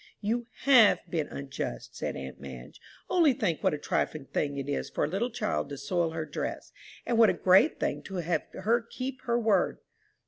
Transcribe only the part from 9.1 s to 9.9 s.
her word!